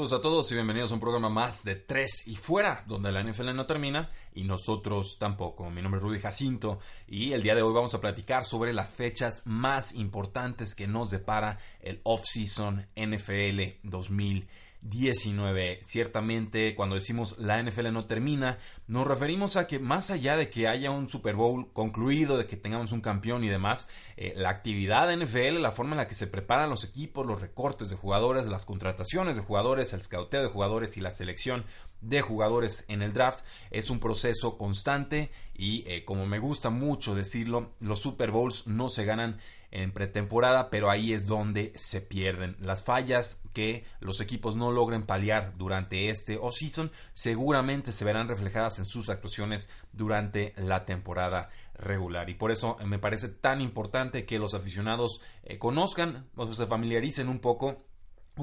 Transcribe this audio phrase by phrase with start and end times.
[0.00, 3.22] Saludos a todos y bienvenidos a un programa más de Tres y Fuera, donde la
[3.22, 5.68] NFL no termina y nosotros tampoco.
[5.68, 8.94] Mi nombre es Rudy Jacinto y el día de hoy vamos a platicar sobre las
[8.94, 14.48] fechas más importantes que nos depara el Off-Season NFL 2020.
[14.82, 15.80] 19.
[15.82, 20.68] Ciertamente, cuando decimos la NFL no termina, nos referimos a que más allá de que
[20.68, 25.08] haya un Super Bowl concluido, de que tengamos un campeón y demás, eh, la actividad
[25.08, 28.46] de NFL, la forma en la que se preparan los equipos, los recortes de jugadores,
[28.46, 31.64] las contrataciones de jugadores, el scouteo de jugadores y la selección
[32.00, 37.14] de jugadores en el draft es un proceso constante y eh, como me gusta mucho
[37.14, 39.38] decirlo, los Super Bowls no se ganan
[39.70, 42.56] en pretemporada, pero ahí es donde se pierden.
[42.60, 48.78] Las fallas que los equipos no logren paliar durante este off-season seguramente se verán reflejadas
[48.78, 52.28] en sus actuaciones durante la temporada regular.
[52.30, 57.28] Y por eso me parece tan importante que los aficionados eh, conozcan o se familiaricen
[57.28, 57.78] un poco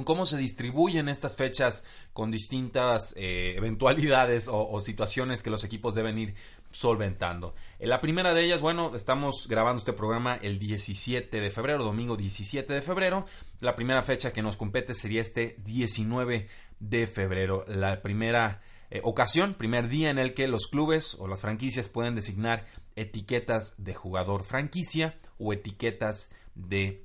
[0.04, 6.18] cómo se distribuyen estas fechas con distintas eh, eventualidades o, situaciones que los equipos deben
[6.18, 6.36] ir
[6.72, 7.56] solventando.
[7.80, 12.18] En la primera de ellas, bueno, estamos grabando este programa el 17 de febrero, domingo
[12.18, 13.26] 17 de febrero.
[13.60, 16.48] La primera fecha que nos compete sería este 19
[16.80, 17.66] de febrero.
[17.68, 22.16] La primera eh, ocasión, primer día en el que los clubes o las franquicias pueden
[22.16, 27.04] designar etiquetas de jugador franquicia o etiquetas de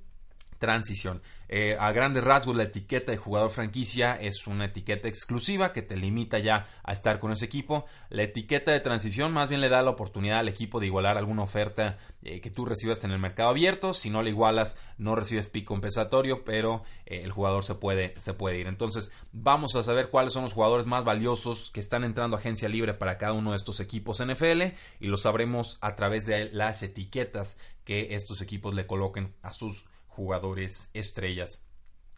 [0.59, 1.23] transición.
[1.55, 5.99] Eh, a grandes rasgos, la etiqueta de jugador franquicia es una etiqueta exclusiva que te
[5.99, 7.85] limita ya a estar con ese equipo.
[8.09, 11.43] La etiqueta de transición más bien le da la oportunidad al equipo de igualar alguna
[11.43, 13.93] oferta eh, que tú recibas en el mercado abierto.
[13.93, 18.33] Si no le igualas, no recibes pico compensatorio, pero eh, el jugador se puede, se
[18.33, 18.67] puede ir.
[18.67, 22.71] Entonces, vamos a saber cuáles son los jugadores más valiosos que están entrando a agencia
[22.71, 24.63] libre para cada uno de estos equipos NFL
[25.01, 29.85] y lo sabremos a través de las etiquetas que estos equipos le coloquen a sus
[30.15, 31.67] jugadores estrellas.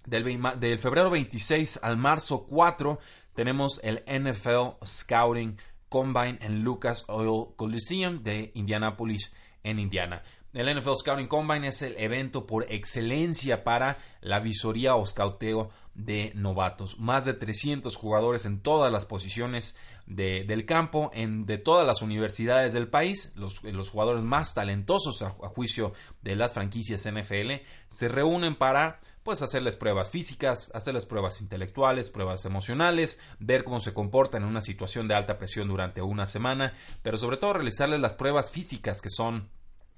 [0.06, 2.99] Del, del, febrero 26 al marzo 4
[3.34, 5.56] tenemos el NFL Scouting
[5.88, 9.32] Combine en Lucas Oil Coliseum de Indianapolis
[9.62, 10.22] en Indiana.
[10.54, 16.31] El NFL Scouting Combine es el evento por excelencia para la visoría o scouteo de
[16.37, 16.97] novatos.
[17.00, 19.75] Más de 300 jugadores en todas las posiciones
[20.06, 25.93] del campo, en, de todas las universidades del país, los, jugadores más talentosos a, juicio
[26.22, 32.44] de las franquicias NFL, se reúnen para pues hacerles pruebas físicas, hacerles pruebas intelectuales, pruebas
[32.44, 37.19] emocionales, ver cómo se comportan en una situación de alta presión durante una semana, pero
[37.19, 39.48] sobre todo realizarles las pruebas físicas que son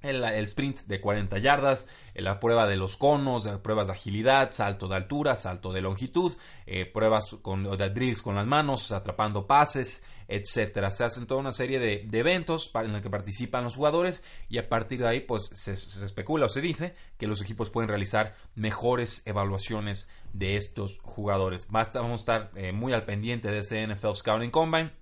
[0.06, 4.97] el, sprint de 40 yardas, la prueba de los conos, pruebas de agilidad, salto de
[4.97, 6.37] altura, salto de longitud,
[6.67, 7.37] eh, pruebas
[7.78, 10.91] de drills con las manos, atrapando pases, etcétera.
[10.91, 14.69] Se hacen toda una serie de, eventos en los que participan los jugadores y a
[14.69, 19.22] partir de ahí pues se, especula o se dice que los equipos pueden realizar mejores
[19.27, 21.66] evaluaciones de estos jugadores.
[21.69, 24.93] Vamos a estar eh, muy al pendiente de ese NFL Scouting Combine,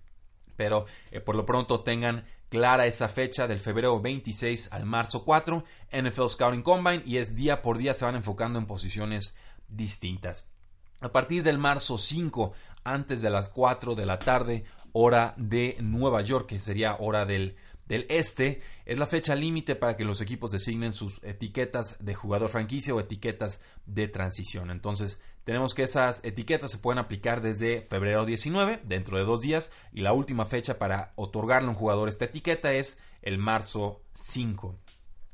[0.57, 5.65] pero eh, por lo pronto tengan clara esa fecha del febrero 26 al marzo 4,
[5.91, 10.47] NFL Scouting Combine, y es día por día se van enfocando en posiciones distintas.
[11.01, 12.53] A partir del marzo 5,
[12.85, 14.63] antes de las 4 de la tarde,
[14.93, 17.57] hora de Nueva York, que sería hora del,
[17.87, 22.49] del este, es la fecha límite para que los equipos designen sus etiquetas de jugador
[22.49, 24.71] franquicia o etiquetas de transición.
[24.71, 29.73] Entonces, tenemos que esas etiquetas se pueden aplicar desde febrero 19, dentro de dos días,
[29.93, 34.79] y la última fecha para otorgarle a un jugador esta etiqueta es el marzo 5.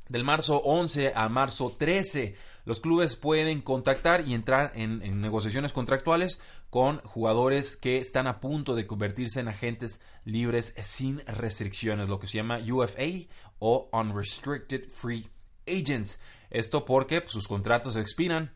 [0.09, 2.35] Del marzo 11 al marzo 13,
[2.65, 8.75] los clubes pueden contactar y entrar en, negociaciones contractuales con jugadores que están a punto
[8.75, 13.27] de convertirse en agentes libres sin restricciones, lo que se llama UFA
[13.59, 15.27] o Unrestricted Free
[15.67, 16.19] Agents.
[16.49, 18.53] Esto porque pues, sus contratos expiran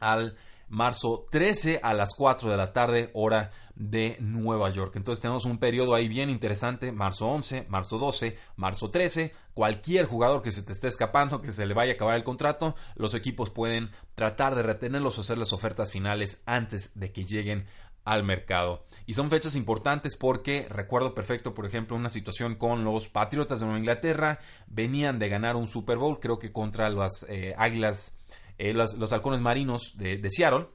[0.00, 0.36] al
[0.68, 4.96] marzo 13 a las 4 de la tarde, hora de Nueva York.
[4.96, 9.32] Entonces tenemos un periodo ahí bien interesante, marzo 11, marzo 12, marzo 13.
[9.54, 12.74] Cualquier jugador que se te esté escapando, que se le vaya a acabar el contrato,
[12.96, 17.66] los equipos pueden tratar de retenerlos o hacerles ofertas finales antes de que lleguen
[18.08, 18.84] al mercado.
[19.06, 23.66] Y son fechas importantes porque recuerdo perfecto, por ejemplo, una situación con los Patriotas de
[23.66, 24.38] Nueva Inglaterra.
[24.66, 28.12] Venían de ganar un Super Bowl, creo que contra las eh, Águilas,
[28.58, 30.68] eh, los, halcones marinos de, Seattle.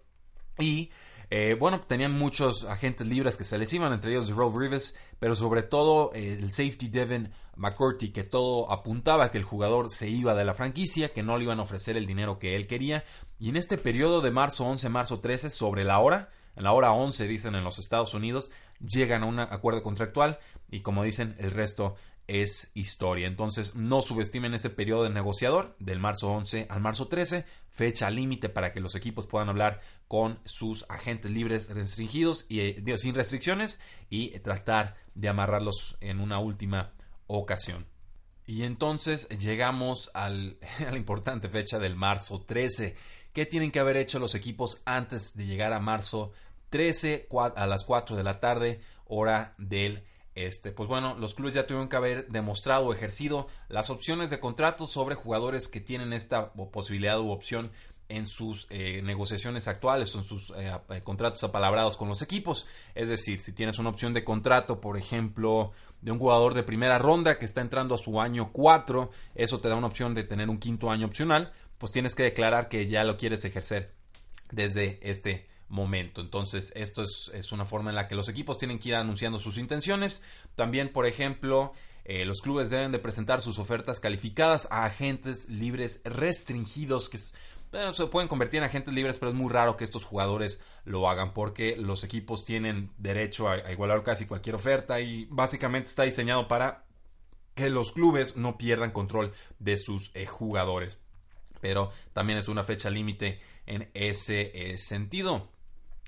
[0.59, 0.91] Y
[1.29, 5.35] eh, bueno, tenían muchos agentes libres que se les iban, entre ellos Rob Rivers, pero
[5.35, 10.45] sobre todo el safety Devin McCourty, que todo apuntaba que el jugador se iba de
[10.45, 13.03] la franquicia, que no le iban a ofrecer el dinero que él quería.
[13.39, 16.91] Y en este periodo de marzo 11, marzo 13, sobre la hora, en la hora
[16.91, 18.51] 11 dicen en los Estados Unidos,
[18.83, 20.39] llegan a un acuerdo contractual
[20.69, 21.95] y como dicen, el resto
[22.27, 23.27] es historia.
[23.27, 28.49] Entonces, no subestimen ese periodo de negociador del marzo 11 al marzo 13, fecha límite
[28.49, 33.81] para que los equipos puedan hablar con sus agentes libres restringidos y eh, sin restricciones
[34.09, 36.93] y tratar de amarrarlos en una última
[37.27, 37.87] ocasión.
[38.45, 40.57] Y entonces llegamos al,
[40.87, 42.95] a la importante fecha del marzo 13.
[43.33, 46.31] ¿Qué tienen que haber hecho los equipos antes de llegar a marzo
[46.73, 50.71] 13 a las 4 de la tarde, hora del este?
[50.71, 54.87] Pues bueno, los clubes ya tuvieron que haber demostrado o ejercido las opciones de contrato
[54.87, 57.71] sobre jugadores que tienen esta posibilidad u opción
[58.09, 62.65] en sus eh, negociaciones actuales en sus eh, eh, contratos apalabrados con los equipos.
[62.95, 66.97] Es decir, si tienes una opción de contrato, por ejemplo, de un jugador de primera
[66.97, 70.49] ronda que está entrando a su año 4, eso te da una opción de tener
[70.49, 73.93] un quinto año opcional pues tienes que declarar que ya lo quieres ejercer
[74.51, 76.21] desde este momento.
[76.21, 79.57] Entonces, esto es, una forma en la que los equipos tienen que ir anunciando sus
[79.57, 80.23] intenciones.
[80.55, 81.73] También, por ejemplo,
[82.05, 87.33] eh, los clubes deben de presentar sus ofertas calificadas a agentes libres restringidos que se
[88.11, 91.75] pueden convertir en agentes libres, pero es muy raro que estos jugadores lo hagan porque
[91.75, 96.85] los equipos tienen derecho a, igualar casi cualquier oferta y básicamente está diseñado para
[97.55, 100.99] que los clubes no pierdan control de sus eh, jugadores
[101.63, 105.47] pero también es una fecha límite en ese eh, sentido.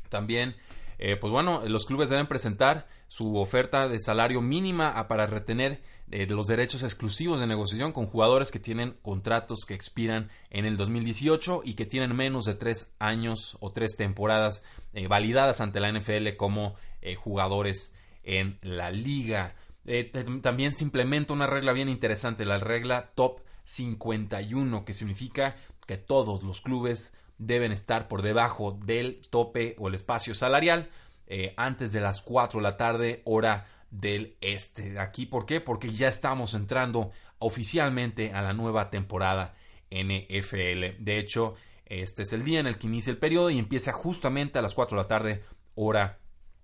[0.10, 0.56] También,
[0.98, 5.82] eh, pues bueno, los clubes deben presentar su oferta de salario mínima para retener
[6.12, 10.78] eh, los derechos exclusivos de negociación con jugadores que tienen contratos que expiran en el
[10.78, 14.64] 2018 y que tienen menos de tres años o tres temporadas
[15.10, 16.76] validadas ante la NFL como
[17.18, 19.56] jugadores en la liga.
[20.42, 26.44] también se implementa una regla bien interesante, la regla top 51, que significa que todos
[26.44, 30.90] los clubes deben estar por debajo del tope o el espacio salarial
[31.28, 35.00] eh, antes de las 4 de la tarde, hora del este.
[35.00, 35.62] Aquí, ¿por qué?
[35.62, 39.56] Porque ya estamos entrando oficialmente a la nueva temporada
[39.90, 41.04] NFL.
[41.04, 41.56] De hecho,
[41.86, 44.76] este es el día en el que inicia el periodo y empieza justamente a las
[44.76, 45.44] 4 de la tarde,
[45.76, 46.20] hora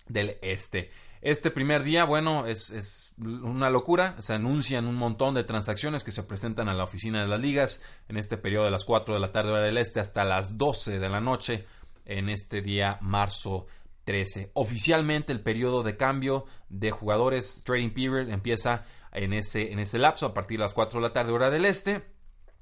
[0.07, 0.89] del este.
[1.21, 4.15] Este primer día, bueno, es, una locura.
[4.19, 7.83] Se anuncian un montón de transacciones que se presentan a la oficina de las ligas
[8.09, 10.97] en este periodo de las 4 de la tarde hora del este hasta las 12
[10.97, 11.67] de la noche
[12.05, 13.67] en este día marzo
[14.05, 14.49] 13.
[14.55, 20.25] Oficialmente el periodo de cambio de jugadores trading period empieza en ese, en ese lapso
[20.25, 22.03] a partir de las 4 de la tarde hora del este.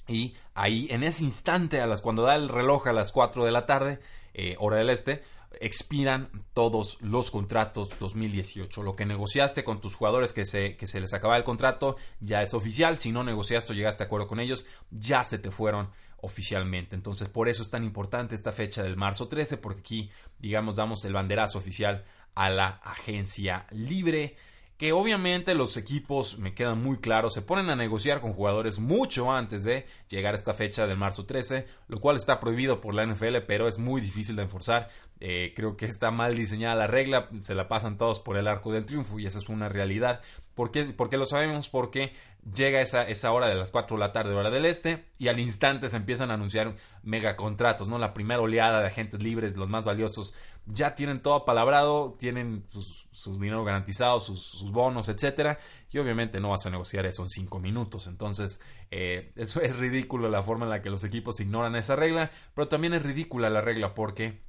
[0.05, 3.51] Y ahí, en ese instante, a las, cuando da el reloj a las 4 de
[3.51, 3.99] la tarde,
[4.33, 5.23] eh, hora del este,
[5.59, 8.83] expiran todos los contratos 2018.
[8.83, 12.41] Lo que negociaste con tus jugadores que se, que se les acaba el contrato ya
[12.43, 12.97] es oficial.
[12.97, 15.89] Si no negociaste o llegaste a acuerdo con ellos, ya se te fueron
[16.21, 16.95] oficialmente.
[16.95, 21.03] Entonces, por eso es tan importante esta fecha del marzo 13, porque aquí, digamos, damos
[21.05, 22.05] el banderazo oficial
[22.35, 24.35] a la agencia libre
[24.79, 29.29] que obviamente los equipos, me quedan muy claros, se ponen a negociar con jugadores mucho
[29.29, 33.05] antes de llegar a esta fecha del marzo 13, lo cual está prohibido por la
[33.05, 34.87] NFL, pero es muy difícil de enforzar.
[35.21, 38.71] Eh, creo que está mal diseñada la regla, se la pasan todos por el arco
[38.71, 40.21] del triunfo y esa es una realidad.
[40.55, 41.67] ¿Por qué, lo sabemos?
[41.67, 42.13] Porque
[42.53, 45.39] llega esa, esa hora de las 4 de la tarde, hora del este, y al
[45.39, 47.97] instante se empiezan a anunciar mega contratos, ¿no?
[47.97, 50.33] La primera oleada de agentes libres, los más valiosos,
[50.65, 55.59] ya tienen todo apalabrado, tienen sus, dinero garantizados, sus, bonos, etcétera,
[55.91, 58.07] y obviamente no vas a negociar eso en cinco minutos.
[58.07, 58.61] Entonces,
[58.91, 62.69] eh, eso es ridículo la forma en la que los equipos ignoran esa regla, pero
[62.69, 64.47] también es ridícula la regla porque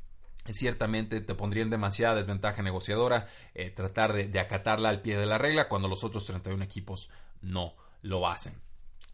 [0.48, 5.38] ciertamente te pondría en demasiada desventaja negociadora eh, tratar de, acatarla al pie de la
[5.38, 7.10] regla cuando los otros 31 equipos
[7.42, 8.54] no lo hacen.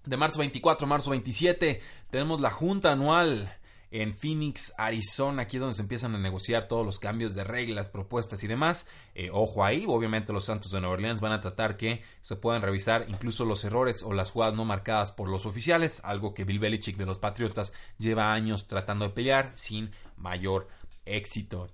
[0.04, 1.80] De marzo 24 a marzo 27
[2.10, 3.52] tenemos la junta anual
[3.90, 7.88] en Phoenix, Arizona, aquí es donde se empiezan a negociar todos los cambios de reglas,
[7.88, 8.88] propuestas y demás.
[9.14, 12.62] Eh, ojo ahí, obviamente los Santos de Nueva Orleans van a tratar que se puedan
[12.62, 16.58] revisar incluso los errores o las jugadas no marcadas por los oficiales, algo que Bill
[16.58, 20.68] Belichick de los Patriotas lleva años tratando de pelear sin mayor
[21.06, 21.68] éxito.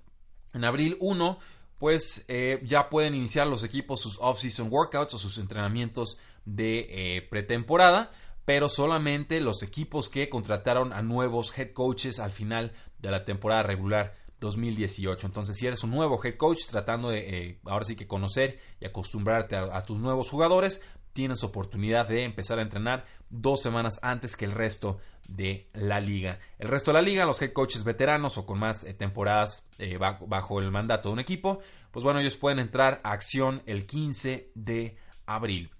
[0.53, 1.39] En abril 1,
[1.79, 6.87] pues eh, ya pueden iniciar los equipos sus off-season workouts o sus entrenamientos de
[7.17, 8.11] eh, pretemporada
[8.45, 13.63] pero solamente los equipos que contrataron a nuevos head coaches al final de la temporada
[13.63, 15.27] regular 2018.
[15.27, 18.85] Entonces, si eres un nuevo head coach tratando de eh, ahora sí que conocer y
[18.85, 20.81] acostumbrarte a, tus nuevos jugadores,
[21.13, 26.39] tienes oportunidad de empezar a entrenar dos semanas antes que el resto de la liga.
[26.59, 29.97] El resto de la liga, los head coaches veteranos o con más eh, temporadas eh,
[29.97, 31.59] bajo, el mandato de un equipo,
[31.91, 35.71] pues bueno, ellos pueden entrar a acción el 15 de abril.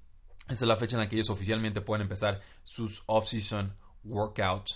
[0.46, 4.70] Esa es la fecha en la que ellos oficialmente pueden empezar sus off-season workout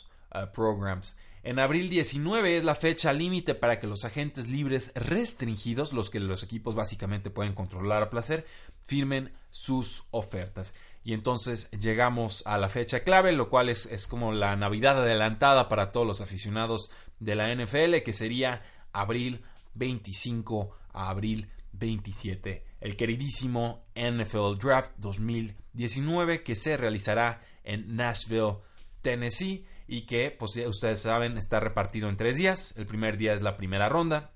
[0.53, 1.17] programs.
[1.47, 6.19] En abril 19 es la fecha límite para que los agentes libres restringidos, los que
[6.19, 8.45] los equipos básicamente pueden controlar a placer,
[8.83, 10.73] firmen sus ofertas.
[11.07, 15.69] Y entonces llegamos a la fecha clave, lo cual es, es como la Navidad adelantada
[15.69, 18.61] para todos los aficionados de la NFL, que sería
[18.91, 19.41] abril
[19.75, 22.65] 25 a abril 27.
[22.81, 28.57] El queridísimo NFL Draft 2019 que se realizará en Nashville,
[29.01, 32.73] Tennessee y que, pues ustedes saben, está repartido en tres días.
[32.75, 34.33] El primer día es la primera ronda.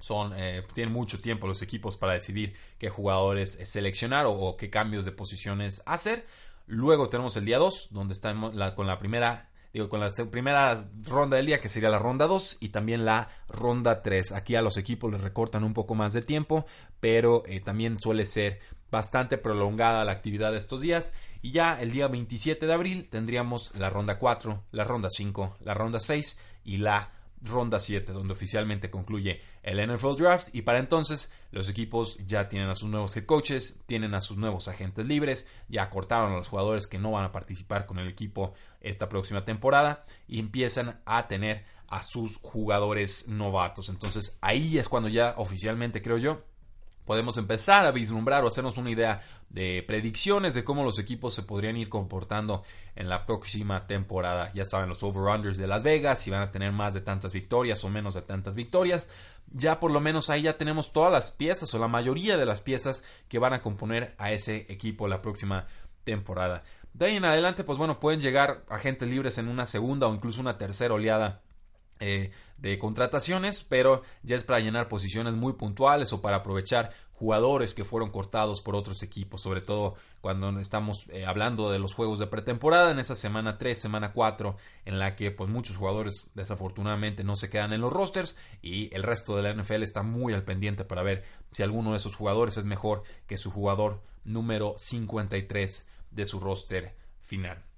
[0.00, 5.04] Son, eh, tienen mucho tiempo los equipos para decidir qué jugadores seleccionar o, qué cambios
[5.04, 6.26] de posiciones hacer.
[6.66, 11.36] Luego tenemos el día 2, donde estamos con la primera digo, con la primera ronda
[11.36, 14.32] del día, que sería la ronda 2, y también la ronda 3.
[14.32, 16.66] Aquí a los equipos les recortan un poco más de tiempo,
[16.98, 21.12] pero eh, también suele ser bastante prolongada la actividad de estos días.
[21.42, 25.74] Y ya el día 27 de abril tendríamos la ronda 4, la ronda 5, la
[25.74, 30.48] ronda 6 y la ronda 7, donde oficialmente concluye el NFL Draft.
[30.52, 34.36] Y para entonces los equipos ya tienen a sus nuevos head coaches, tienen a sus
[34.36, 38.08] nuevos agentes libres, ya cortaron a los jugadores que no van a participar con el
[38.08, 43.88] equipo esta próxima temporada y empiezan a tener a sus jugadores novatos.
[43.88, 46.44] Entonces ahí es cuando ya oficialmente creo yo
[47.10, 51.42] podemos empezar a vislumbrar o hacernos una idea de predicciones de cómo los equipos se
[51.42, 52.62] podrían ir comportando
[52.94, 54.52] en la próxima temporada.
[54.54, 57.82] Ya saben, los over-unders de Las Vegas, si van a tener más de tantas victorias
[57.82, 59.08] o menos de tantas victorias.
[59.50, 62.60] Ya por lo menos ahí ya tenemos todas las piezas o la mayoría de las
[62.60, 65.66] piezas que van a componer a ese equipo la próxima
[66.04, 66.62] temporada.
[66.92, 70.40] De ahí en adelante, pues bueno, pueden llegar agentes libres en una segunda o incluso
[70.40, 71.42] una tercera oleada
[71.98, 77.74] eh, de contrataciones, pero ya es para llenar posiciones muy puntuales o para aprovechar jugadores
[77.74, 82.18] que fueron cortados por otros equipos, sobre todo cuando estamos eh, hablando de los juegos
[82.18, 87.22] de pretemporada en esa semana 3, semana 4, en la que pues muchos jugadores desafortunadamente
[87.22, 90.44] no se quedan en los rosters y el resto de la NFL está muy al
[90.44, 95.88] pendiente para ver si alguno de esos jugadores es mejor que su jugador número 53
[96.10, 97.69] de su roster final.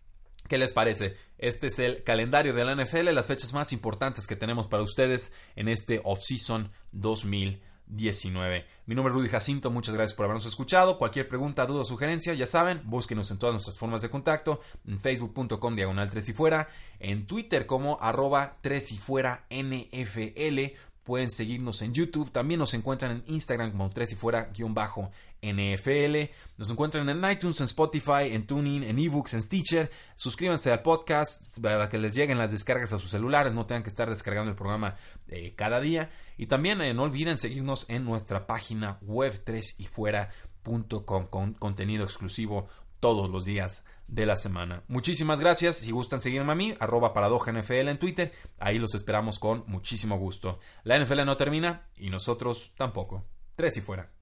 [0.52, 1.16] ¿Qué les parece?
[1.38, 5.32] Este es el calendario de la NFL, las fechas más importantes que tenemos para ustedes
[5.56, 8.66] en este off-season 2019.
[8.84, 10.98] Mi nombre es Rudy Jacinto, muchas gracias por habernos escuchado.
[10.98, 15.74] Cualquier pregunta, duda sugerencia, ya saben, búsquenos en todas nuestras formas de contacto, en facebook.com
[15.74, 16.68] diagonal 3 y fuera,
[16.98, 22.30] en Twitter como arroba 3 y fuera NFL, Pueden seguirnos en YouTube.
[22.30, 25.10] También nos encuentran en Instagram como 3 y fuera guion bajo
[25.42, 26.30] NFL.
[26.56, 29.90] Nos encuentran en iTunes, en Spotify, en Tuning, en eBooks, en Stitcher.
[30.14, 33.52] Suscríbanse al podcast para que les lleguen las descargas a sus celulares.
[33.52, 34.96] No tengan que estar descargando el programa
[35.28, 36.10] eh, cada día.
[36.36, 42.04] Y también eh, no olviden seguirnos en nuestra página web 3 y fuera.com con contenido
[42.04, 42.68] exclusivo
[43.02, 44.84] todos los días de la semana.
[44.86, 45.78] Muchísimas gracias.
[45.78, 50.60] Si gustan seguirme a mí, arroba NFL en Twitter, ahí los esperamos con muchísimo gusto.
[50.84, 53.24] La NFL no termina y nosotros tampoco.
[53.56, 54.08] Tres y fuera.